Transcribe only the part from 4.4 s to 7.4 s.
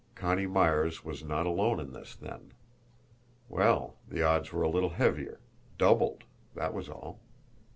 were a little heavier, DOUBLED that was all!